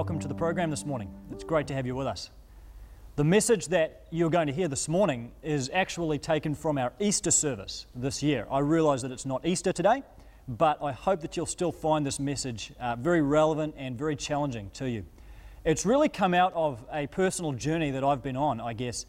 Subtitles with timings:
[0.00, 1.12] welcome to the program this morning.
[1.30, 2.30] It's great to have you with us.
[3.16, 7.30] The message that you're going to hear this morning is actually taken from our Easter
[7.30, 8.46] service this year.
[8.50, 10.02] I realize that it's not Easter today,
[10.48, 14.70] but I hope that you'll still find this message uh, very relevant and very challenging
[14.72, 15.04] to you.
[15.66, 19.04] It's really come out of a personal journey that I've been on, I guess.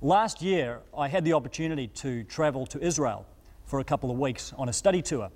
[0.00, 3.26] Last year, I had the opportunity to travel to Israel
[3.64, 5.28] for a couple of weeks on a study tour,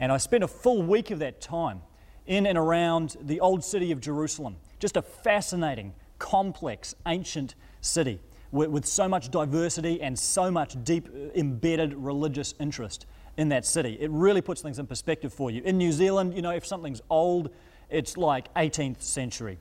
[0.00, 1.82] and I spent a full week of that time
[2.26, 4.56] in and around the old city of Jerusalem.
[4.78, 8.20] Just a fascinating, complex, ancient city
[8.52, 13.64] with, with, so much diversity and so much deep uh, embedded religious interest in that
[13.64, 13.96] city.
[14.00, 15.62] It really puts things in perspective for you.
[15.62, 17.50] In New Zealand, you know, if something's old,
[17.90, 19.58] it's like 18th century.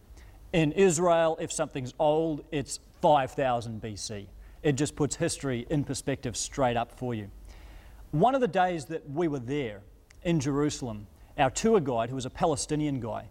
[0.53, 4.27] In Israel, if something's old, it's 5000 BC.
[4.63, 7.29] It just puts history in perspective straight up for you.
[8.11, 9.81] One of the days that we were there
[10.23, 11.07] in Jerusalem,
[11.37, 13.29] our tour guide, who was a Palestinian guy,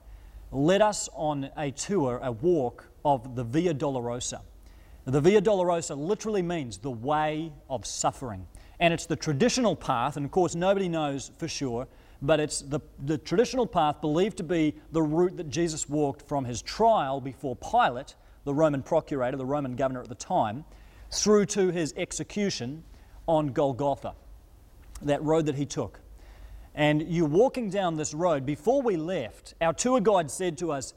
[0.53, 4.41] led us on a tour, a walk of the Via Dolorosa.
[5.05, 8.47] The Via Dolorosa literally means the way of suffering.
[8.81, 11.87] And it's the traditional path, and of course, nobody knows for sure,
[12.23, 16.45] but it's the, the traditional path believed to be the route that Jesus walked from
[16.45, 20.65] his trial before Pilate, the Roman procurator, the Roman governor at the time,
[21.11, 22.85] through to his execution
[23.27, 24.15] on Golgotha,
[25.03, 26.01] that road that he took.
[26.75, 28.44] And you're walking down this road.
[28.44, 30.94] Before we left, our tour guide said to us,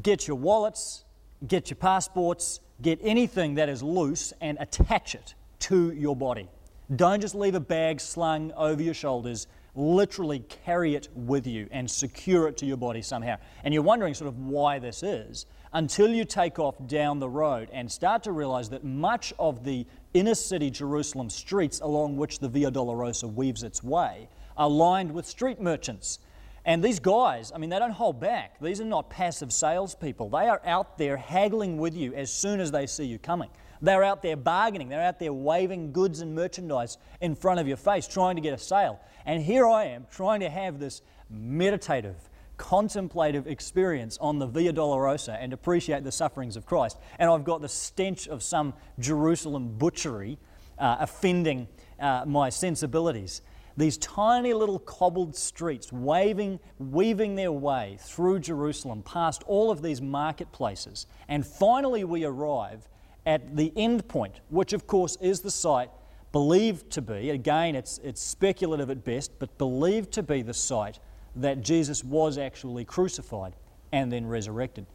[0.00, 1.04] Get your wallets,
[1.46, 6.48] get your passports, get anything that is loose and attach it to your body.
[6.94, 9.46] Don't just leave a bag slung over your shoulders.
[9.74, 13.36] Literally carry it with you and secure it to your body somehow.
[13.64, 17.68] And you're wondering sort of why this is until you take off down the road
[17.72, 22.48] and start to realize that much of the inner city Jerusalem streets along which the
[22.48, 26.18] Via Dolorosa weaves its way are lined with street merchants.
[26.66, 28.58] And these guys, I mean, they don't hold back.
[28.60, 30.30] These are not passive salespeople.
[30.30, 33.50] They are out there haggling with you as soon as they see you coming.
[33.82, 34.88] They're out there bargaining.
[34.88, 38.54] They're out there waving goods and merchandise in front of your face, trying to get
[38.54, 38.98] a sale.
[39.26, 42.16] And here I am trying to have this meditative,
[42.56, 46.96] contemplative experience on the Via Dolorosa and appreciate the sufferings of Christ.
[47.18, 50.38] And I've got the stench of some Jerusalem butchery
[50.78, 51.68] uh, offending
[52.00, 53.42] uh, my sensibilities
[53.76, 60.00] these tiny little cobbled streets waving, weaving their way through Jerusalem past all of these
[60.00, 61.06] marketplaces.
[61.28, 62.88] And finally, we arrive
[63.26, 65.90] at the end point, which of course is the site
[66.30, 70.98] believed to be, again, it's, it's speculative at best, but believed to be the site
[71.36, 73.54] that Jesus was actually crucified
[73.92, 74.86] and then resurrected.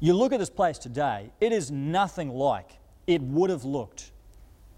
[0.00, 2.70] You look at this place today, it is nothing like
[3.06, 4.10] it would have looked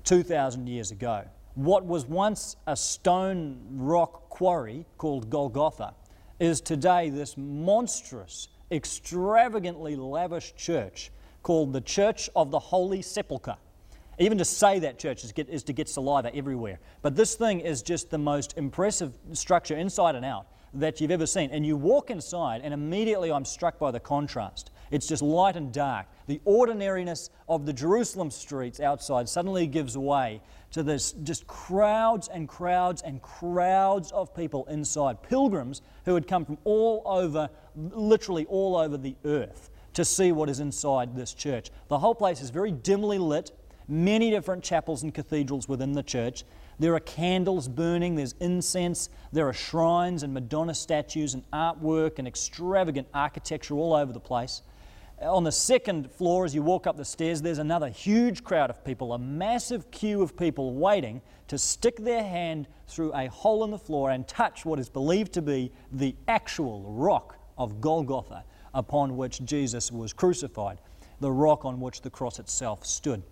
[0.05, 1.25] 2,000 years ago
[1.59, 5.93] what was once a stone rock quarry called Golgotha
[6.39, 11.11] is today this monstrous, extravagantly lavish church
[11.43, 13.57] called the Church of the Holy Sepulchre.
[14.21, 16.79] Even to say that church is, get, is to get saliva everywhere.
[17.03, 21.27] But this thing is just the most impressive structure inside and out that you've ever
[21.27, 21.51] seen.
[21.51, 24.71] And you walk inside, and immediately I'm struck by the contrast.
[24.91, 26.07] It's just light and dark.
[26.27, 30.41] The ordinariness of the Jerusalem streets outside suddenly gives way
[30.73, 36.45] to this just crowds and crowds and crowds of people inside, pilgrims who had come
[36.45, 41.71] from all over, literally all over the earth to see what is inside this church.
[41.89, 43.51] The whole place is very dimly lit,
[43.89, 46.45] many different chapels and cathedrals within the church.
[46.79, 52.29] There are candles burning, there's incense, there are shrines and Madonna statues and artwork and
[52.29, 54.63] extravagant architecture all over the place.
[55.23, 58.85] On the second floor, as you walk up the stairs, there's another huge crowd of
[58.85, 63.73] people, a massive queue of people waiting to stick their hand through a hole in
[63.73, 68.45] the floor and touch what is believed to be the actual rock of Golgotha
[68.75, 70.79] upon which Jesus was crucified,
[71.19, 73.23] the rock on which the cross itself stood.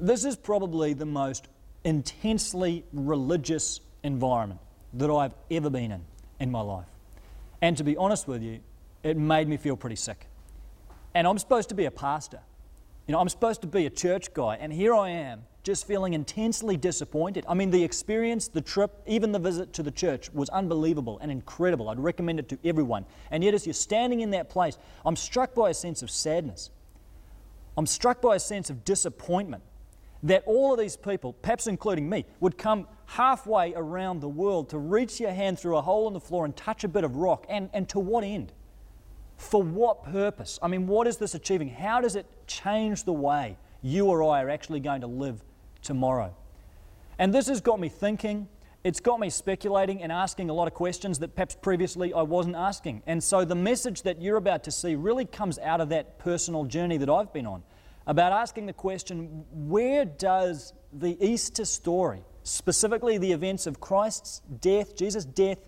[0.00, 1.48] This is probably the most
[1.84, 4.60] intensely religious environment
[4.94, 6.04] that I've ever been in
[6.40, 6.86] in my life.
[7.60, 8.60] And to be honest with you,
[9.02, 10.26] it made me feel pretty sick.
[11.18, 12.38] And I'm supposed to be a pastor.
[13.08, 14.54] You know, I'm supposed to be a church guy.
[14.54, 17.44] And here I am, just feeling intensely disappointed.
[17.48, 21.32] I mean, the experience, the trip, even the visit to the church was unbelievable and
[21.32, 21.88] incredible.
[21.88, 23.04] I'd recommend it to everyone.
[23.32, 26.70] And yet, as you're standing in that place, I'm struck by a sense of sadness.
[27.76, 29.64] I'm struck by a sense of disappointment
[30.22, 34.78] that all of these people, perhaps including me, would come halfway around the world to
[34.78, 37.44] reach your hand through a hole in the floor and touch a bit of rock.
[37.48, 38.52] And, and to what end?
[39.38, 40.58] For what purpose?
[40.60, 41.68] I mean, what is this achieving?
[41.70, 45.42] How does it change the way you or I are actually going to live
[45.80, 46.34] tomorrow?
[47.18, 48.48] And this has got me thinking.
[48.84, 52.56] it's got me speculating and asking a lot of questions that perhaps previously I wasn't
[52.56, 53.02] asking.
[53.06, 56.64] And so the message that you're about to see really comes out of that personal
[56.64, 57.62] journey that I've been on
[58.06, 64.96] about asking the question where does the Easter story, specifically the events of Christ's death,
[64.96, 65.58] Jesus' death,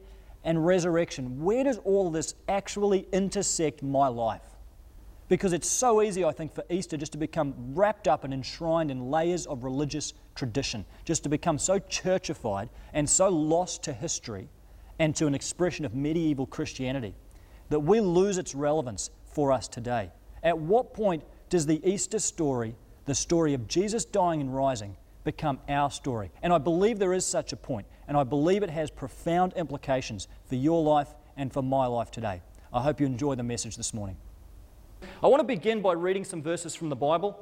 [0.44, 4.42] and resurrection, where does all this actually intersect my life?
[5.28, 8.90] Because it's so easy, I think, for Easter just to become wrapped up and enshrined
[8.90, 14.48] in layers of religious tradition, just to become so churchified and so lost to history
[14.98, 17.14] and to an expression of medieval Christianity
[17.68, 20.10] that we lose its relevance for us today.
[20.42, 22.74] At what point does the Easter story,
[23.06, 26.30] the story of Jesus dying and rising, become our story?
[26.42, 30.26] And I believe there is such a point, and I believe it has profound implications
[30.46, 32.42] for your life and for my life today.
[32.72, 34.16] I hope you enjoy the message this morning.
[35.22, 37.38] I want to begin by reading some verses from the Bible.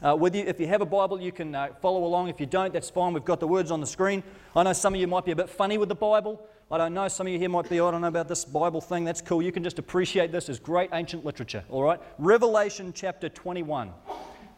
[0.00, 2.28] Uh, with you, if you have a Bible, you can uh, follow along.
[2.28, 3.14] If you don't, that's fine.
[3.14, 4.22] We've got the words on the screen.
[4.54, 6.40] I know some of you might be a bit funny with the Bible.
[6.70, 7.08] I don't know.
[7.08, 9.04] Some of you here might be, oh, I don't know about this Bible thing.
[9.04, 9.42] That's cool.
[9.42, 12.00] You can just appreciate this as great ancient literature, all right?
[12.16, 13.90] Revelation chapter 21.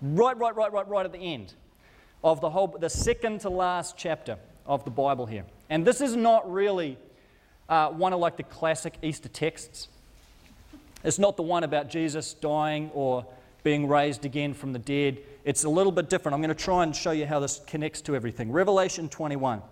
[0.02, 1.54] Right, right, right, right, right at the end
[2.22, 4.36] of the whole, the second to last chapter
[4.66, 5.44] of the Bible here.
[5.70, 6.98] And this is not really
[7.68, 9.88] uh, one of like the classic Easter texts.
[11.04, 13.26] It's not the one about Jesus dying or
[13.62, 15.18] being raised again from the dead.
[15.44, 16.34] It's a little bit different.
[16.34, 18.52] I'm going to try and show you how this connects to everything.
[18.52, 19.62] Revelation 21.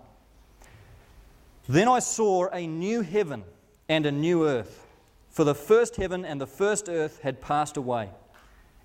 [1.67, 3.43] Then I saw a new heaven
[3.87, 4.87] and a new earth,
[5.29, 8.09] for the first heaven and the first earth had passed away,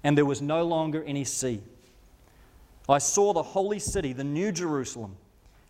[0.05, 1.61] and there was no longer any sea.
[2.89, 5.17] I saw the holy city, the new Jerusalem,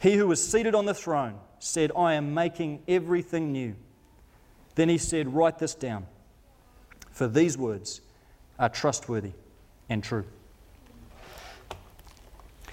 [0.00, 3.76] He who was seated on the throne said, I am making everything new.
[4.74, 6.06] Then he said, Write this down,
[7.10, 8.00] for these words
[8.58, 9.32] are trustworthy
[9.90, 10.24] and true.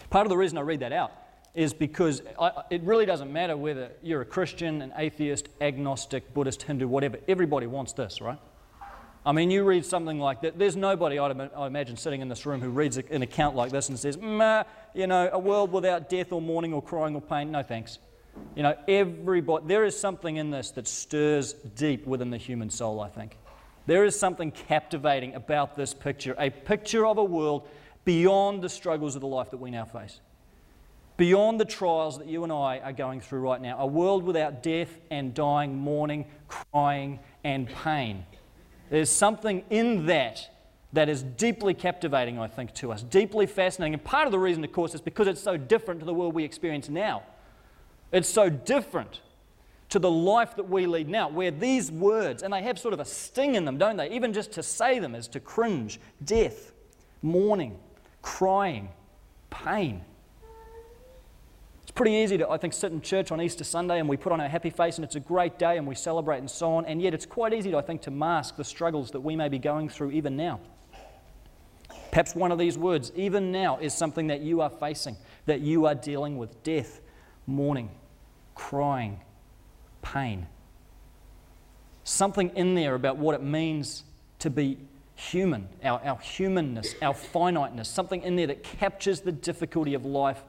[0.10, 1.12] Part of the reason I read that out
[1.54, 6.64] is because I, it really doesn't matter whether you're a Christian, an atheist, agnostic, Buddhist,
[6.64, 7.20] Hindu, whatever.
[7.28, 8.40] Everybody wants this, right?
[9.28, 10.58] I mean, you read something like that.
[10.58, 14.00] There's nobody, I imagine, sitting in this room who reads an account like this and
[14.00, 17.52] says, you know, a world without death or mourning or crying or pain.
[17.52, 18.00] No thanks.
[18.56, 23.02] You know, everybody, there is something in this that stirs deep within the human soul,
[23.02, 23.38] I think.
[23.86, 27.68] There is something captivating about this picture, a picture of a world
[28.06, 30.22] beyond the struggles of the life that we now face,
[31.18, 34.64] beyond the trials that you and I are going through right now, a world without
[34.64, 38.26] death and dying, mourning, crying, and pain.
[38.90, 40.50] There's something in that
[40.94, 43.94] that is deeply captivating, I think, to us, deeply fascinating.
[43.94, 46.34] And part of the reason, of course, is because it's so different to the world
[46.34, 47.24] we experience now.
[48.12, 49.22] It's so different
[49.90, 53.00] to the life that we lead now, where these words, and they have sort of
[53.00, 54.10] a sting in them, don't they?
[54.12, 56.74] Even just to say them is to cringe, death,
[57.22, 57.78] mourning,
[58.22, 58.90] crying,
[59.50, 60.04] pain.
[61.88, 64.34] It's pretty easy to, I think, sit in church on Easter Sunday and we put
[64.34, 66.86] on our happy face and it's a great day and we celebrate and so on,
[66.86, 69.48] and yet it's quite easy, to, I think, to mask the struggles that we may
[69.48, 70.60] be going through even now.
[72.12, 75.16] Perhaps one of these words, even now, is something that you are facing,
[75.46, 77.00] that you are dealing with death,
[77.46, 77.90] mourning,
[78.54, 79.22] crying,
[80.02, 80.46] pain.
[82.04, 84.04] Something in there about what it means
[84.40, 84.78] to be
[85.16, 90.44] human, our, our humanness, our finiteness, something in there that captures the difficulty of life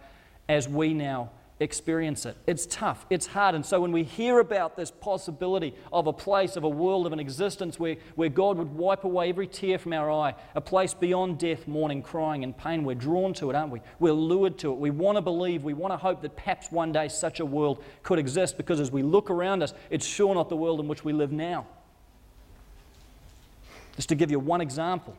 [0.49, 2.37] as we now experience it.
[2.47, 3.55] It's tough, it's hard.
[3.55, 7.13] And so when we hear about this possibility of a place, of a world, of
[7.13, 10.95] an existence where, where God would wipe away every tear from our eye, a place
[10.95, 13.81] beyond death, mourning, crying, and pain, we're drawn to it, aren't we?
[13.99, 14.79] We're lured to it.
[14.79, 17.83] We want to believe, we want to hope that perhaps one day such a world
[18.03, 21.05] could exist because as we look around us, it's sure not the world in which
[21.05, 21.67] we live now.
[23.97, 25.17] Just to give you one example,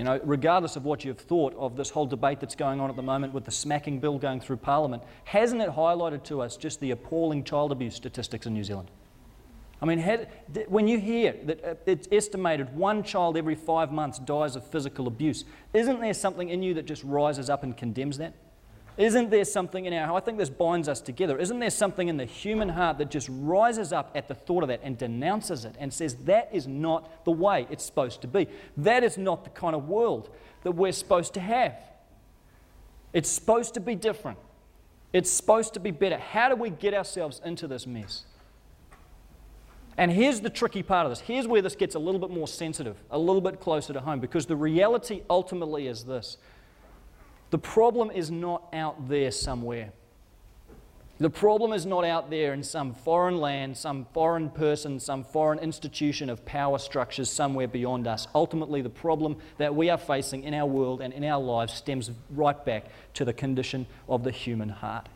[0.00, 2.96] you know, regardless of what you've thought of this whole debate that's going on at
[2.96, 6.80] the moment with the smacking bill going through Parliament, hasn't it highlighted to us just
[6.80, 8.90] the appalling child abuse statistics in New Zealand?
[9.82, 9.98] I mean,
[10.68, 15.06] when you hear that uh, it's estimated one child every five months dies of physical
[15.06, 18.32] abuse, isn't there something in you that just rises up and condemns that?
[19.00, 22.18] Isn't there something in our, I think this binds us together, isn't there something in
[22.18, 25.74] the human heart that just rises up at the thought of that and denounces it
[25.78, 28.46] and says, that is not the way it's supposed to be?
[28.76, 30.28] That is not the kind of world
[30.64, 31.76] that we're supposed to have.
[33.14, 34.36] It's supposed to be different.
[35.14, 36.18] It's supposed to be better.
[36.18, 38.26] How do we get ourselves into this mess?
[39.96, 41.20] And here's the tricky part of this.
[41.20, 44.20] Here's where this gets a little bit more sensitive, a little bit closer to home,
[44.20, 46.36] because the reality ultimately is this
[47.50, 49.92] the problem is not out there somewhere.
[51.18, 55.58] The problem is not out there in some foreign land, some foreign person, some foreign
[55.58, 58.26] institution of power structures somewhere beyond us.
[58.34, 62.10] Ultimately, the problem that we are facing in our world and in our lives stems
[62.30, 65.10] right back to the condition of the human heart.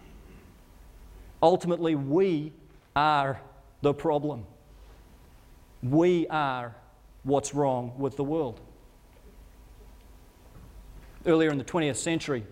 [1.42, 2.52] Ultimately, we
[2.94, 3.40] are
[3.80, 4.44] the problem.
[5.82, 6.74] We are
[7.22, 8.60] what's wrong with the world.
[11.26, 12.44] Earlier in the 20th century,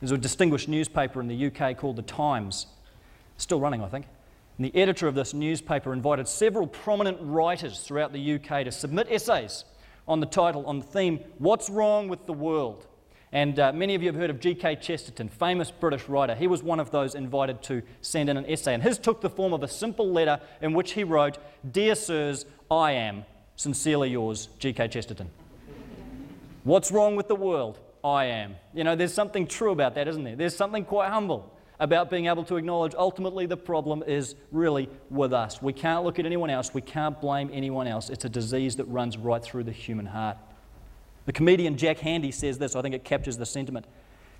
[0.00, 2.66] there's a distinguished newspaper in the UK called The Times
[3.36, 4.06] still running, I think.
[4.58, 9.08] And the editor of this newspaper invited several prominent writers throughout the UK to submit
[9.10, 9.64] essays
[10.08, 12.86] on the title, on the theme, What's Wrong with the World?
[13.32, 14.76] And uh, many of you have heard of G.K.
[14.76, 16.34] Chesterton, famous British writer.
[16.34, 18.72] He was one of those invited to send in an essay.
[18.72, 21.38] And his took the form of a simple letter in which he wrote,
[21.70, 23.24] Dear Sirs, I am
[23.56, 24.88] sincerely yours, G.K.
[24.88, 25.28] Chesterton.
[26.62, 27.80] What's wrong with the world?
[28.06, 28.54] I am.
[28.72, 30.36] You know, there's something true about that, isn't there?
[30.36, 35.32] There's something quite humble about being able to acknowledge ultimately the problem is really with
[35.32, 35.60] us.
[35.60, 38.08] We can't look at anyone else, we can't blame anyone else.
[38.08, 40.36] It's a disease that runs right through the human heart.
[41.24, 43.86] The comedian Jack Handey says this, I think it captures the sentiment.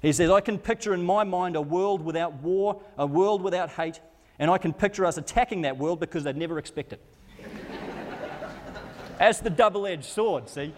[0.00, 3.70] He says, I can picture in my mind a world without war, a world without
[3.70, 4.00] hate,
[4.38, 7.04] and I can picture us attacking that world because they'd never expect it.
[9.18, 10.73] That's the double edged sword, see,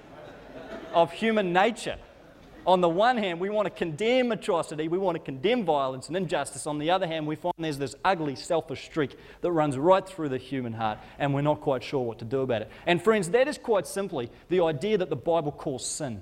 [0.94, 1.98] of human nature.
[2.66, 6.16] On the one hand, we want to condemn atrocity, we want to condemn violence and
[6.16, 6.66] injustice.
[6.66, 10.28] On the other hand, we find there's this ugly, selfish streak that runs right through
[10.28, 12.70] the human heart, and we're not quite sure what to do about it.
[12.86, 16.20] And, friends, that is quite simply the idea that the Bible calls sin.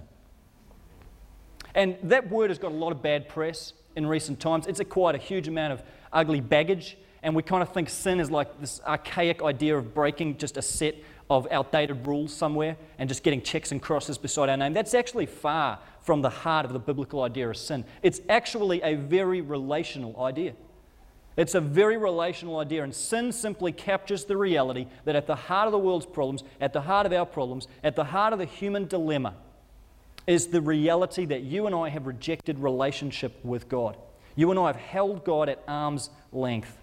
[1.74, 4.66] And that word has got a lot of bad press in recent times.
[4.66, 8.20] It's a quite a huge amount of ugly baggage, and we kind of think sin
[8.20, 10.94] is like this archaic idea of breaking just a set
[11.28, 14.72] of outdated rules somewhere and just getting checks and crosses beside our name.
[14.72, 17.84] That's actually far from the heart of the biblical idea of sin.
[18.00, 20.54] It's actually a very relational idea.
[21.36, 25.66] It's a very relational idea, and sin simply captures the reality that at the heart
[25.66, 28.44] of the world's problems, at the heart of our problems, at the heart of the
[28.44, 29.34] human dilemma,
[30.28, 33.96] is the reality that you and I have rejected relationship with God.
[34.36, 36.78] You and I have held God at arm's length,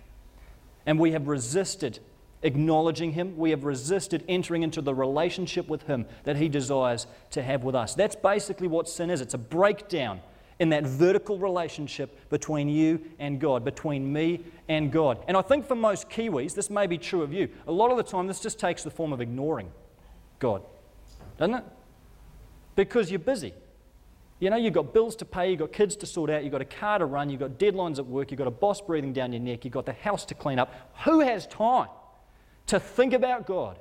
[0.86, 2.00] and we have resisted
[2.44, 3.38] acknowledging Him.
[3.38, 7.76] We have resisted entering into the relationship with Him that He desires to have with
[7.76, 7.96] us.
[7.96, 10.22] That's basically what sin is it's a breakdown
[10.60, 15.18] in that vertical relationship between you and God, between me and God.
[15.28, 17.50] And I think for most Kiwis, this may be true of you.
[17.68, 19.72] A lot of the time, this just takes the form of ignoring
[20.40, 20.64] God,
[21.38, 21.64] doesn't it?
[22.76, 23.54] Because you're busy.
[24.40, 26.62] You know, you've got bills to pay, you've got kids to sort out, you've got
[26.62, 29.32] a car to run, you've got deadlines at work, you've got a boss breathing down
[29.32, 30.92] your neck, you've got the house to clean up.
[31.06, 31.88] Who has time?
[32.68, 33.78] To think about God.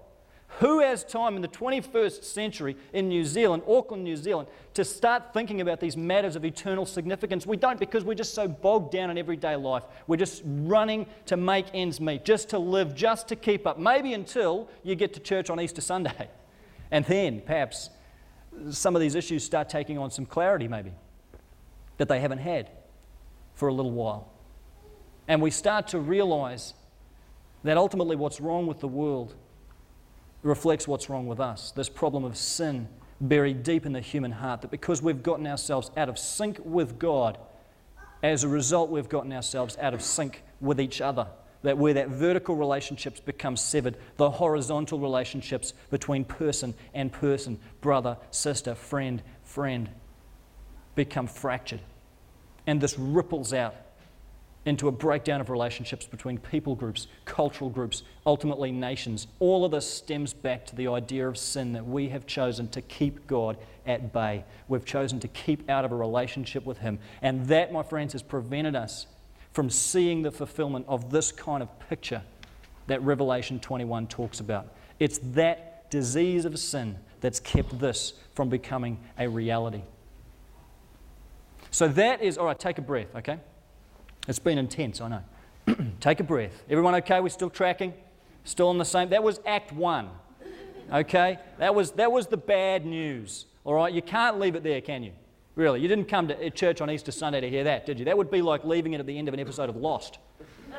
[0.59, 5.33] Who has time in the 21st century in New Zealand, Auckland, New Zealand, to start
[5.33, 7.47] thinking about these matters of eternal significance?
[7.47, 9.85] We don't because we're just so bogged down in everyday life.
[10.07, 13.79] We're just running to make ends meet, just to live, just to keep up.
[13.79, 16.29] Maybe until you get to church on Easter Sunday.
[16.91, 17.89] And then perhaps
[18.71, 20.93] some of these issues start taking on some clarity, maybe,
[21.97, 22.69] that they haven't had
[23.55, 24.31] for a little while.
[25.27, 26.75] And we start to realize
[27.64, 29.35] that ultimately what's wrong with the world
[30.42, 31.73] reflects what's wrong with us.
[31.73, 32.88] This problem of sin
[33.21, 36.99] buried deep in the human heart, that because we've gotten ourselves out of sync with
[36.99, 37.38] God,
[38.23, 41.26] as a result, we've gotten ourselves out of sync with each other.
[41.62, 48.16] That where that vertical relationships become severed, the horizontal relationships between person and person, brother,
[48.33, 49.88] sister, friend, friend,
[50.97, 51.81] become fractured.
[52.66, 53.76] And this ripples out
[54.64, 59.26] into a breakdown of relationships between people groups, cultural groups, ultimately nations.
[59.40, 62.81] All of this stems back to the idea of sin that we have chosen to
[62.81, 64.45] keep God at bay.
[64.69, 67.00] We've chosen to keep out of a relationship with Him.
[67.23, 69.07] And that, my friends, has prevented us
[69.52, 72.23] from seeing the fulfillment of this kind of picture
[72.87, 74.75] that Revelation 21 talks about.
[74.99, 79.83] It's that disease of sin that's kept this from becoming a reality.
[81.71, 83.38] So that is, all right, take a breath, okay?
[84.29, 85.76] It's been intense, I know.
[86.00, 86.62] Take a breath.
[86.71, 87.21] Everyone okay?
[87.21, 87.93] We're still tracking?
[88.45, 89.11] Still on the same?
[89.11, 90.09] That was Act 1.
[90.93, 91.38] Okay?
[91.59, 93.47] That was, that was the bad news.
[93.64, 93.93] All right?
[93.93, 95.12] You can't leave it there, can you?
[95.55, 95.81] Really?
[95.81, 98.05] You didn't come to uh, church on Easter Sunday to hear that, did you?
[98.05, 100.19] That would be like leaving it at the end of an episode of Lost.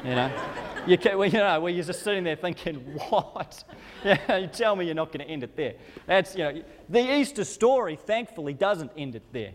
[0.03, 0.31] You know?
[0.87, 2.75] you, can, well, you know, where you're just sitting there thinking,
[3.09, 3.63] what?
[4.03, 5.75] Yeah, you tell me you're not going to end it there.
[6.05, 9.53] That's, you know, the Easter story, thankfully, doesn't end it there.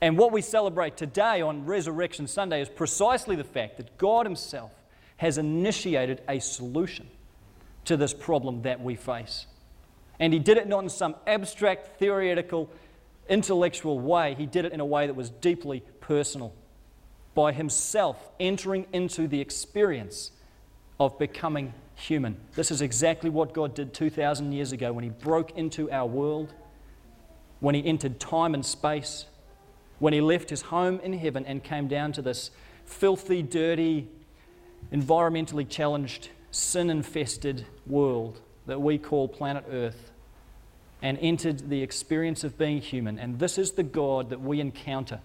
[0.00, 4.72] And what we celebrate today on Resurrection Sunday is precisely the fact that God Himself
[5.16, 7.08] has initiated a solution
[7.86, 9.46] to this problem that we face.
[10.20, 12.70] And He did it not in some abstract, theoretical,
[13.28, 16.52] intellectual way, He did it in a way that was deeply personal
[17.34, 20.30] by Himself entering into the experience
[21.00, 22.36] of becoming human.
[22.54, 26.52] This is exactly what God did 2,000 years ago when He broke into our world,
[27.60, 29.24] when He entered time and space,
[29.98, 32.50] when He left His home in heaven and came down to this
[32.84, 34.08] filthy, dirty,
[34.92, 40.12] environmentally challenged, sin infested world that we call planet Earth
[41.02, 43.18] and entered the experience of being human.
[43.18, 45.20] And this is the God that we encounter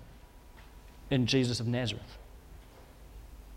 [1.10, 2.18] in Jesus of Nazareth.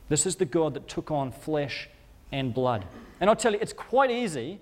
[0.08, 1.88] This is the God that took on flesh
[2.30, 2.84] and blood.
[3.20, 4.60] And I'll tell you, it's quite easy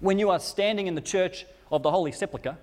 [0.00, 2.56] when you are standing in the church of the Holy Sepulchre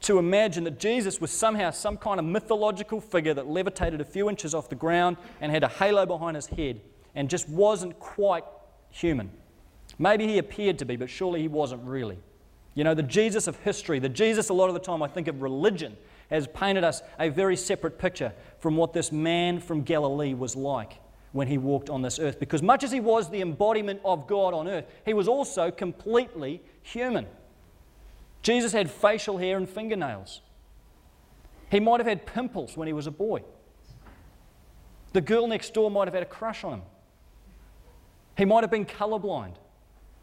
[0.00, 4.28] to imagine that Jesus was somehow some kind of mythological figure that levitated a few
[4.28, 6.80] inches off the ground and had a halo behind his head
[7.14, 8.44] and just wasn't quite
[8.90, 9.30] human.
[9.98, 12.18] Maybe he appeared to be, but surely he wasn't really.
[12.74, 15.28] You know, the Jesus of history, the Jesus a lot of the time I think
[15.28, 15.96] of religion,
[16.30, 21.00] has painted us a very separate picture from what this man from Galilee was like
[21.32, 22.38] when he walked on this earth.
[22.38, 26.62] Because much as he was the embodiment of God on earth, he was also completely
[26.82, 27.26] human.
[28.46, 30.40] Jesus had facial hair and fingernails.
[31.68, 33.42] He might have had pimples when he was a boy.
[35.14, 36.82] The girl next door might have had a crush on him.
[38.38, 39.56] He might have been colorblind.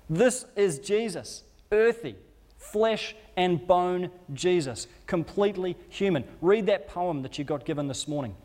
[0.10, 2.15] This is Jesus, earthy,
[2.56, 6.24] flesh and bone Jesus, completely human.
[6.40, 8.38] Read that poem that you got given this morning.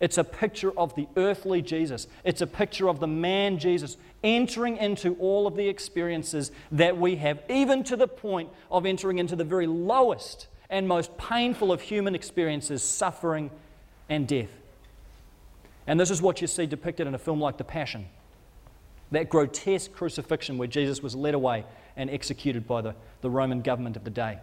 [0.00, 2.06] It's a picture of the earthly Jesus.
[2.24, 7.16] It's a picture of the man Jesus entering into all of the experiences that we
[7.16, 11.80] have, even to the point of entering into the very lowest and most painful of
[11.80, 13.50] human experiences suffering
[14.08, 14.50] and death.
[15.86, 18.06] And this is what you see depicted in a film like The Passion
[19.12, 21.64] that grotesque crucifixion where Jesus was led away
[21.96, 24.38] and executed by the, the Roman government of the day.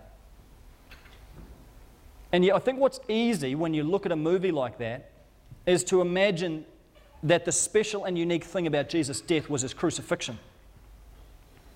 [2.31, 5.11] And yet, I think what's easy when you look at a movie like that
[5.65, 6.65] is to imagine
[7.23, 10.37] that the special and unique thing about Jesus' death was his crucifixion.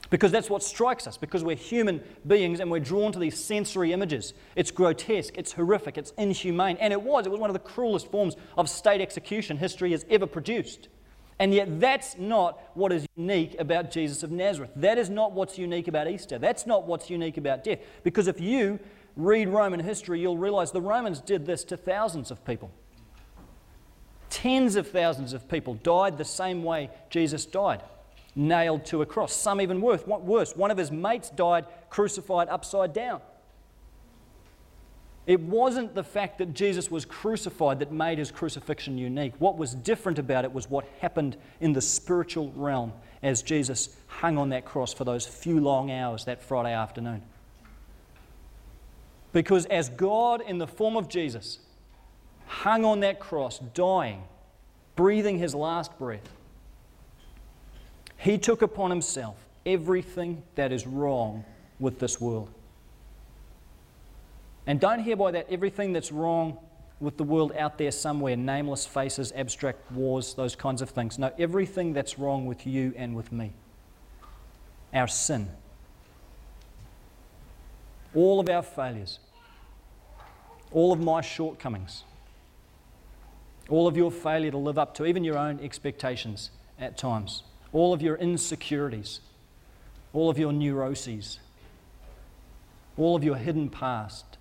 [0.09, 3.91] Because that's what strikes us, because we're human beings and we're drawn to these sensory
[3.91, 4.33] images.
[4.55, 6.77] It's grotesque, it's horrific, it's inhumane.
[6.77, 7.25] And it was.
[7.25, 10.87] It was one of the cruelest forms of state execution history has ever produced.
[11.39, 14.71] And yet, that's not what is unique about Jesus of Nazareth.
[14.75, 16.39] That is not what's unique about Easter.
[16.39, 17.79] That's not what's unique about death.
[18.03, 18.79] Because if you
[19.15, 22.71] read Roman history, you'll realize the Romans did this to thousands of people.
[24.29, 27.81] Tens of thousands of people died the same way Jesus died,
[28.35, 29.33] nailed to a cross.
[29.33, 30.05] Some even worse.
[30.05, 33.21] Worse, one of his mates died crucified upside down.
[35.27, 39.33] It wasn't the fact that Jesus was crucified that made his crucifixion unique.
[39.39, 44.37] What was different about it was what happened in the spiritual realm as Jesus hung
[44.37, 47.23] on that cross for those few long hours that Friday afternoon.
[49.33, 51.59] Because as God, in the form of Jesus,
[52.61, 54.23] hung on that cross, dying,
[54.95, 56.27] breathing his last breath,
[58.17, 61.45] he took upon himself everything that is wrong
[61.79, 62.49] with this world.
[64.65, 66.57] And don't hear by that everything that's wrong
[66.99, 71.19] with the world out there somewhere nameless faces, abstract wars, those kinds of things.
[71.19, 73.53] No, everything that's wrong with you and with me.
[74.93, 75.47] Our sin.
[78.15, 79.19] All of our failures.
[80.71, 82.03] All of my shortcomings.
[83.69, 87.43] All of your failure to live up to even your own expectations at times.
[87.73, 89.19] All of your insecurities.
[90.13, 91.39] All of your neuroses.
[92.97, 94.37] All of your hidden past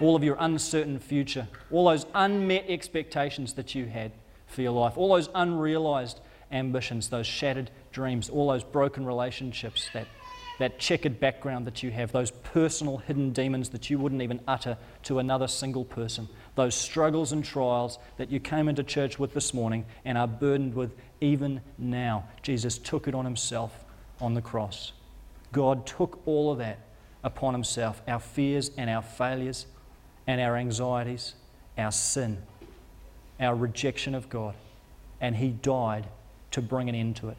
[0.00, 4.12] all of your uncertain future, all those unmet expectations that you had
[4.46, 6.20] for your life, all those unrealized
[6.50, 10.06] ambitions, those shattered dreams, all those broken relationships, that,
[10.60, 14.76] that checkered background that you have, those personal hidden demons that you wouldn't even utter
[15.02, 19.54] to another single person, those struggles and trials that you came into church with this
[19.54, 20.92] morning and are burdened with
[21.22, 22.24] even now.
[22.42, 23.86] Jesus took it on himself
[24.20, 24.92] on the cross.
[25.50, 26.78] God took all of that
[27.24, 29.64] upon himself, our fears and our failures
[30.26, 31.36] and our anxieties,
[31.78, 32.36] our sin,
[33.40, 34.54] our rejection of God.
[35.22, 36.06] And He died
[36.50, 37.38] to bring an end to it.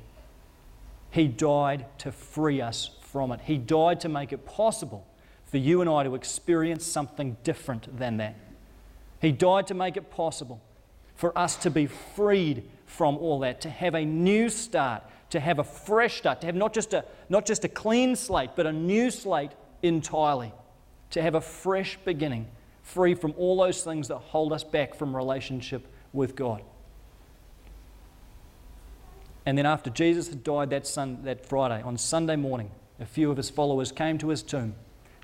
[1.11, 3.41] He died to free us from it.
[3.41, 5.05] He died to make it possible
[5.45, 8.35] for you and I to experience something different than that.
[9.19, 10.61] He died to make it possible
[11.15, 15.59] for us to be freed from all that, to have a new start, to have
[15.59, 18.73] a fresh start, to have not just a, not just a clean slate, but a
[18.73, 19.51] new slate
[19.83, 20.51] entirely,
[21.11, 22.47] to have a fresh beginning
[22.81, 26.63] free from all those things that hold us back from relationship with God.
[29.45, 33.31] And then after Jesus had died that, sun, that Friday, on Sunday morning, a few
[33.31, 34.75] of his followers came to his tomb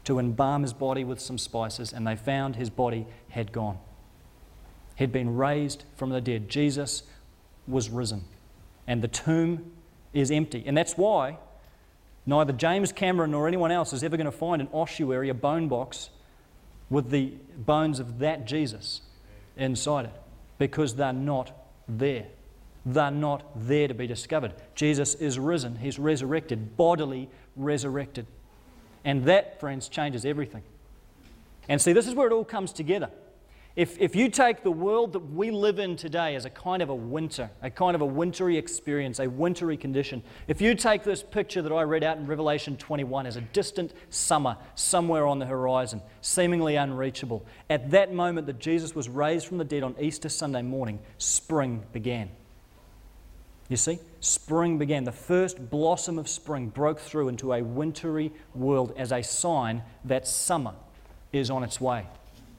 [0.04, 3.78] to embalm his body with some spices, and they found his body had gone.
[4.96, 6.50] He'd been raised from the dead.
[6.50, 7.04] Jesus
[7.68, 8.24] was risen.
[8.88, 9.72] And the tomb
[10.14, 10.64] is empty.
[10.66, 11.38] And that's why
[12.26, 15.68] neither James Cameron nor anyone else is ever going to find an ossuary, a bone
[15.68, 16.10] box,
[16.90, 19.02] with the bones of that Jesus
[19.56, 20.14] inside it,
[20.58, 21.52] because they're not
[21.88, 22.28] there.
[22.86, 24.54] They're not there to be discovered.
[24.74, 28.28] Jesus is risen, He's resurrected, bodily resurrected.
[29.04, 30.64] And that, friends, changes everything.
[31.70, 33.10] And see, this is where it all comes together.
[33.78, 36.90] If, if you take the world that we live in today as a kind of
[36.90, 41.22] a winter, a kind of a wintry experience, a wintry condition, if you take this
[41.22, 45.46] picture that I read out in Revelation 21 as a distant summer somewhere on the
[45.46, 50.28] horizon, seemingly unreachable, at that moment that Jesus was raised from the dead on Easter
[50.28, 52.32] Sunday morning, spring began.
[53.70, 55.04] You see, spring began.
[55.04, 60.28] The first blossom of spring broke through into a wintry world as a sign that
[60.28, 60.74] summer
[61.34, 62.06] is on its way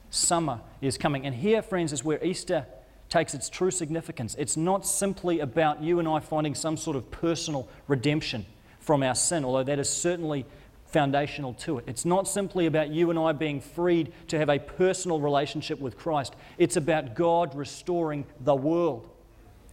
[0.09, 1.25] summer is coming.
[1.25, 2.65] And here, friends, is where Easter
[3.09, 4.35] takes its true significance.
[4.37, 8.45] It's not simply about you and I finding some sort of personal redemption
[8.79, 10.45] from our sin, although that is certainly
[10.85, 11.85] foundational to it.
[11.87, 15.97] It's not simply about you and I being freed to have a personal relationship with
[15.97, 16.35] Christ.
[16.57, 19.09] It's about God restoring the world.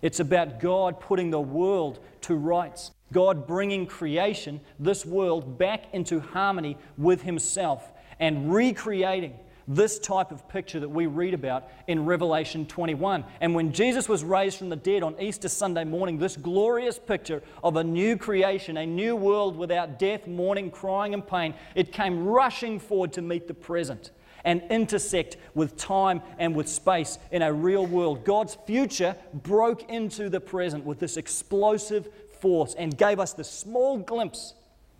[0.06, 2.92] It's about God putting the world to rights.
[3.12, 7.90] God bringing creation, this world, back into harmony with Himself
[8.20, 9.34] and recreating
[9.66, 13.24] this type of picture that we read about in Revelation 21.
[13.40, 17.42] And when Jesus was raised from the dead on Easter Sunday morning, this glorious picture
[17.64, 22.22] of a new creation, a new world without death, mourning, crying, and pain, it came
[22.28, 24.12] rushing forward to meet the present
[24.46, 28.24] and intersect with time and with space in a real world.
[28.24, 32.08] God's future broke into the present with this explosive
[32.40, 34.54] force and gave us the small glimpse,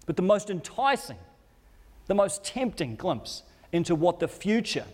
[0.05, 1.17] but the most enticing,
[2.09, 4.85] the most tempting glimpse into what the future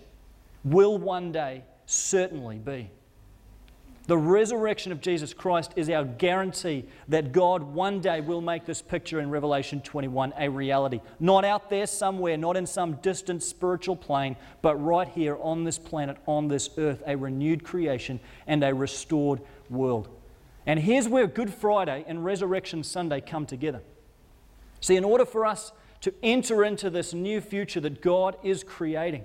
[0.65, 2.91] will one day certainly be.
[4.09, 8.83] The resurrection of Jesus Christ is our guarantee that God one day will make this
[8.83, 11.01] picture in Revelation 21 a reality.
[11.21, 15.79] Not out there somewhere, not in some distant spiritual plane, but right here on this
[15.79, 20.09] planet, on this earth, a renewed creation and a restored world.
[20.67, 23.83] And here's where Good Friday and Resurrection Sunday come together.
[24.81, 29.25] See, in order for us to enter into this new future that God is creating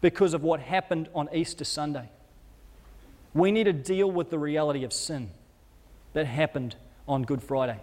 [0.00, 2.08] because of what happened on Easter Sunday.
[3.34, 5.30] We need to deal with the reality of sin
[6.12, 7.80] that happened on Good Friday.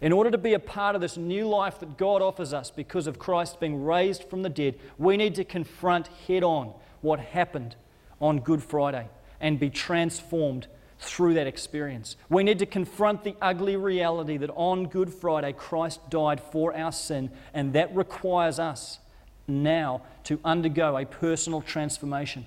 [0.00, 3.06] In order to be a part of this new life that God offers us because
[3.06, 7.76] of Christ being raised from the dead, we need to confront head on what happened
[8.20, 9.08] on Good Friday
[9.40, 10.66] and be transformed
[10.98, 12.16] through that experience.
[12.28, 16.92] We need to confront the ugly reality that on Good Friday, Christ died for our
[16.92, 18.98] sin, and that requires us
[19.46, 22.46] now to undergo a personal transformation.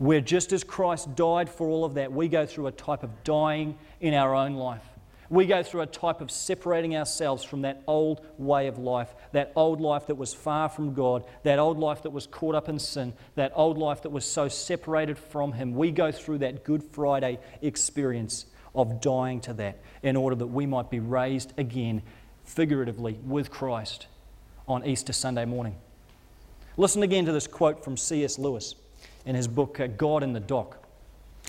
[0.00, 3.22] Where just as Christ died for all of that, we go through a type of
[3.22, 4.82] dying in our own life
[5.30, 9.52] we go through a type of separating ourselves from that old way of life, that
[9.54, 12.80] old life that was far from God, that old life that was caught up in
[12.80, 15.76] sin, that old life that was so separated from Him.
[15.76, 20.66] We go through that Good Friday experience of dying to that in order that we
[20.66, 22.02] might be raised again,
[22.44, 24.08] figuratively, with Christ
[24.66, 25.76] on Easter Sunday morning.
[26.76, 28.36] Listen again to this quote from C.S.
[28.36, 28.74] Lewis
[29.24, 30.78] in his book, uh, God in the Dock.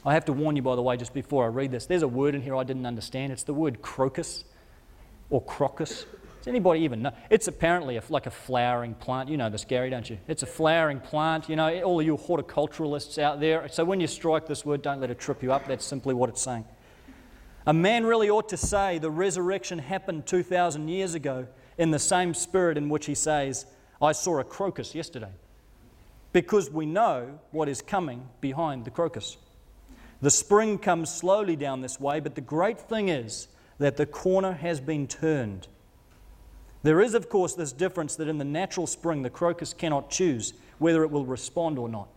[0.06, 2.08] I have to warn you, by the way, just before I read this, there's a
[2.08, 3.32] word in here I didn't understand.
[3.32, 4.46] It's the word crocus
[5.30, 6.06] or crocus.
[6.40, 7.12] Does anybody even know?
[7.30, 9.30] It's apparently a, like a flowering plant.
[9.30, 10.18] You know this, Gary, don't you?
[10.28, 11.48] It's a flowering plant.
[11.48, 13.68] You know, all of you horticulturalists out there.
[13.70, 15.68] So when you strike this word, don't let it trip you up.
[15.68, 16.66] That's simply what it's saying.
[17.68, 22.34] A man really ought to say the resurrection happened 2,000 years ago in the same
[22.34, 23.68] spirit in which he says,
[24.02, 25.32] I saw a crocus yesterday.
[26.34, 29.38] Because we know what is coming behind the crocus.
[30.22, 33.48] The spring comes slowly down this way, but the great thing is
[33.80, 35.68] that the corner has been turned.
[36.84, 40.54] There is, of course, this difference that in the natural spring, the crocus cannot choose
[40.80, 42.08] whether it will respond or not.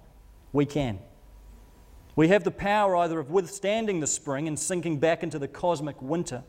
[0.53, 0.98] We can.
[2.16, 6.00] We have the power either of withstanding the spring and sinking back into the cosmic
[6.00, 6.44] winter,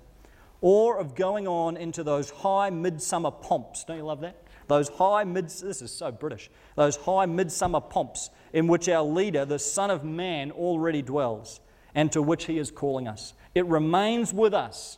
[0.61, 3.83] or of going on into those high midsummer pomps.
[3.83, 4.43] Don't you love that?
[4.67, 9.45] Those high mid, this is so British, those high midsummer pomps in which our leader,
[9.45, 11.59] the Son of Man, already dwells
[11.93, 13.33] and to which he is calling us.
[13.53, 14.97] It remains with us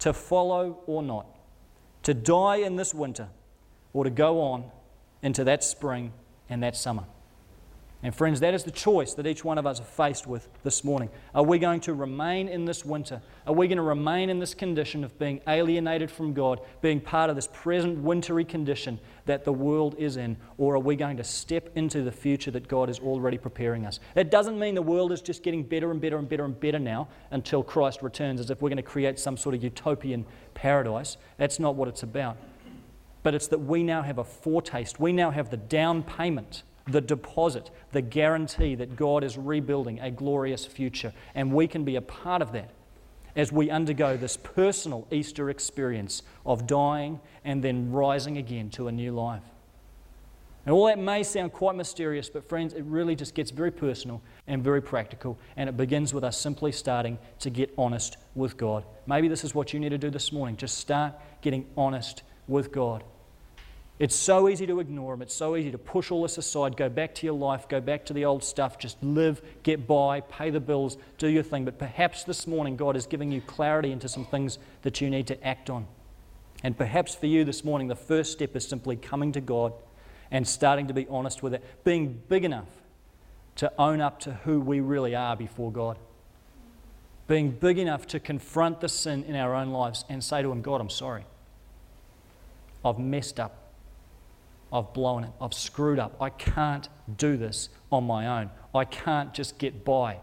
[0.00, 1.26] to follow or not,
[2.02, 3.28] to die in this winter
[3.92, 4.70] or to go on
[5.22, 6.12] into that spring
[6.48, 7.04] and that summer.
[8.04, 10.84] And, friends, that is the choice that each one of us are faced with this
[10.84, 11.08] morning.
[11.34, 13.22] Are we going to remain in this winter?
[13.46, 17.30] Are we going to remain in this condition of being alienated from God, being part
[17.30, 20.36] of this present wintry condition that the world is in?
[20.58, 24.00] Or are we going to step into the future that God is already preparing us?
[24.12, 26.78] That doesn't mean the world is just getting better and better and better and better
[26.78, 31.16] now until Christ returns, as if we're going to create some sort of utopian paradise.
[31.38, 32.36] That's not what it's about.
[33.22, 37.00] But it's that we now have a foretaste, we now have the down payment the
[37.00, 41.12] deposit, the guarantee that God is rebuilding a glorious future.
[41.34, 42.70] And we can be a part of that
[43.36, 48.92] as we undergo this personal Easter experience of dying and then rising again to a
[48.92, 49.42] new life.
[50.66, 54.22] And all that may sound quite mysterious, but friends, it really just gets very personal
[54.46, 55.38] and very practical.
[55.56, 58.84] And it begins with us simply starting to get honest with God.
[59.06, 60.56] Maybe this is what you need to do this morning.
[60.56, 63.04] Just start getting honest with God.
[63.98, 65.22] It's so easy to ignore them.
[65.22, 68.04] It's so easy to push all this aside, go back to your life, go back
[68.06, 71.64] to the old stuff, just live, get by, pay the bills, do your thing.
[71.64, 75.28] But perhaps this morning God is giving you clarity into some things that you need
[75.28, 75.86] to act on.
[76.64, 79.72] And perhaps for you this morning, the first step is simply coming to God
[80.30, 82.68] and starting to be honest with it, being big enough
[83.56, 85.98] to own up to who we really are before God.
[87.28, 90.62] Being big enough to confront the sin in our own lives and say to Him,
[90.62, 91.24] God, I'm sorry.
[92.84, 93.63] I've messed up.
[94.74, 95.30] I've blown it.
[95.40, 96.16] I've screwed up.
[96.20, 98.50] I can't do this on my own.
[98.74, 100.18] I can't just get by.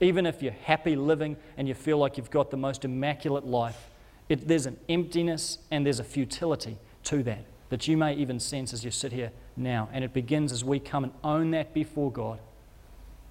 [0.00, 3.90] Even if you're happy living and you feel like you've got the most immaculate life,
[4.30, 8.72] it, there's an emptiness and there's a futility to that that you may even sense
[8.72, 9.88] as you sit here now.
[9.92, 12.38] And it begins as we come and own that before God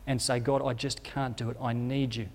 [0.06, 1.58] and say, God, I just can't do it.
[1.62, 2.28] I need you.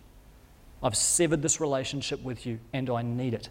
[0.82, 3.50] I've severed this relationship with you and I need it.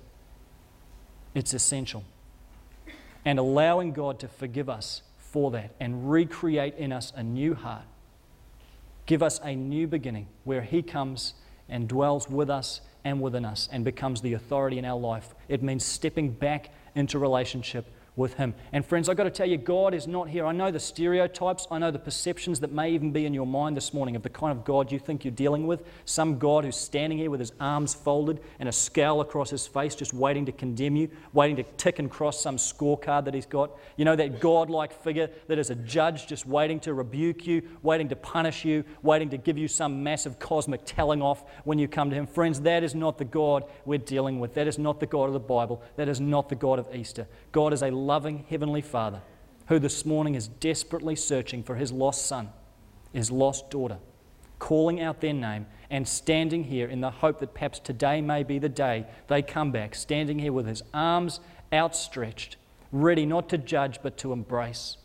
[1.35, 2.03] It's essential
[3.27, 7.83] and allowing God to forgive us for that and recreate in us a new heart.
[9.05, 11.33] Give us a new beginning where He comes
[11.67, 15.35] and dwells with us and within us and becomes the authority in our life.
[15.49, 18.53] It means stepping back into relationship with Him.
[18.73, 20.45] And friends, I've got to tell you, God is not here.
[20.45, 23.77] I know the stereotypes, I know the perceptions that may even be in your mind
[23.77, 25.83] this morning of the kind of God you think you're dealing with.
[26.03, 29.95] Some God who's standing here with his arms folded and a scowl across his face,
[29.95, 33.71] just waiting to condemn you, waiting to tick and cross some scorecard that he's got.
[33.95, 37.61] You know, that God like figure that is a judge just waiting to rebuke you,
[37.83, 41.87] waiting to punish you, waiting to give you some massive cosmic telling off when you
[41.87, 42.25] come to Him.
[42.25, 44.55] Friends, that is not the God we're dealing with.
[44.55, 45.83] That is not the God of the Bible.
[45.97, 47.27] That is not the God of Easter.
[47.51, 49.21] God is a loving Heavenly Father
[49.67, 52.49] who this morning is desperately searching for his lost son,
[53.11, 53.97] his lost daughter,
[54.59, 58.59] calling out their name and standing here in the hope that perhaps today may be
[58.59, 61.41] the day they come back, standing here with his arms
[61.73, 62.55] outstretched,
[62.93, 64.95] ready not to judge but to embrace,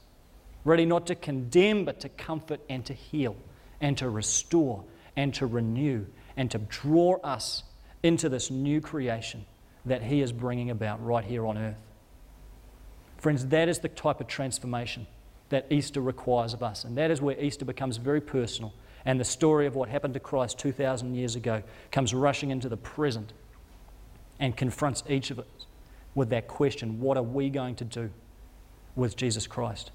[0.65, 3.37] ready not to condemn but to comfort and to heal
[3.81, 4.85] and to restore
[5.17, 7.65] and to renew and to draw us
[8.05, 9.45] into this new creation
[9.85, 11.92] that he is bringing about right here on earth.
[13.23, 15.07] Friends, that is the type of transformation
[15.51, 16.83] that Easter requires of us.
[16.83, 18.75] And that is where Easter becomes very personal.
[19.05, 22.77] And the story of what happened to Christ 2,000 years ago comes rushing into the
[22.77, 23.33] present
[24.41, 25.47] and confronts each of us
[26.17, 28.11] with that question what are we going to do
[28.97, 29.93] with Jesus Christ?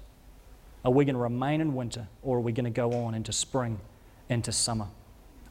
[0.82, 3.34] Are we going to remain in winter or are we going to go on into
[3.34, 3.78] spring,
[4.30, 4.86] into summer?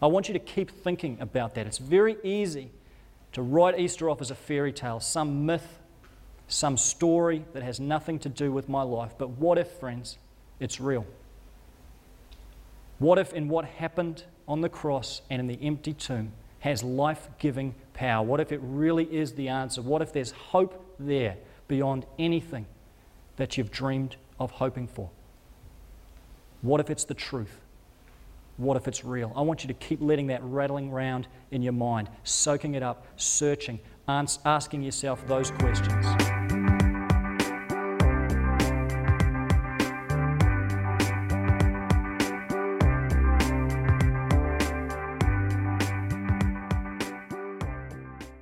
[0.01, 1.67] I want you to keep thinking about that.
[1.67, 2.71] It's very easy
[3.33, 5.77] to write Easter off as a fairy tale, some myth
[6.47, 9.13] some story that has nothing to do with my life.
[9.17, 10.17] But what if, friends,
[10.59, 11.05] it's real?
[12.99, 17.29] What if, in what happened on the cross and in the empty tomb, has life
[17.37, 18.25] giving power?
[18.25, 19.81] What if it really is the answer?
[19.81, 22.65] What if there's hope there beyond anything
[23.35, 25.09] that you've dreamed of hoping for?
[26.61, 27.59] What if it's the truth?
[28.57, 29.31] What if it's real?
[29.35, 33.05] I want you to keep letting that rattling around in your mind, soaking it up,
[33.15, 36.26] searching, asking yourself those questions.